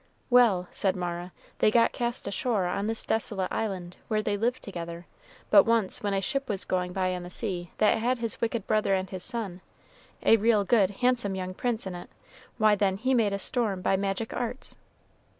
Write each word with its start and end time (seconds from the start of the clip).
"Well," 0.31 0.67
said 0.71 0.95
Mara, 0.95 1.31
"they 1.59 1.69
got 1.69 1.91
cast 1.91 2.27
ashore 2.27 2.65
on 2.65 2.87
this 2.87 3.05
desolate 3.05 3.51
island, 3.51 3.97
where 4.07 4.23
they 4.23 4.35
lived 4.35 4.63
together. 4.63 5.05
But 5.51 5.61
once, 5.65 6.01
when 6.01 6.15
a 6.15 6.21
ship 6.21 6.49
was 6.49 6.65
going 6.65 6.91
by 6.91 7.13
on 7.13 7.21
the 7.21 7.29
sea 7.29 7.69
that 7.77 7.99
had 7.99 8.17
his 8.17 8.41
wicked 8.41 8.65
brother 8.65 8.95
and 8.95 9.07
his 9.07 9.23
son 9.23 9.61
a 10.23 10.37
real 10.37 10.63
good, 10.63 10.89
handsome 10.89 11.35
young 11.35 11.53
prince 11.53 11.85
in 11.85 11.93
it, 11.93 12.09
why 12.57 12.73
then 12.73 12.97
he 12.97 13.13
made 13.13 13.31
a 13.31 13.37
storm 13.37 13.83
by 13.83 13.95
magic 13.95 14.33
arts." 14.33 14.75